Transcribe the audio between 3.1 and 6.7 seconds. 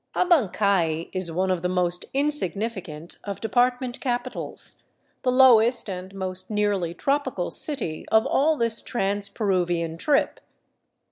of department capitals, the lowest and most